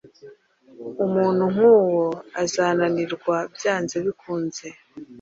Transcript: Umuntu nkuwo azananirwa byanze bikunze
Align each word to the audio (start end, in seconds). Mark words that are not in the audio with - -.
Umuntu 1.05 1.43
nkuwo 1.53 2.03
azananirwa 2.41 3.35
byanze 3.55 3.95
bikunze 4.05 4.65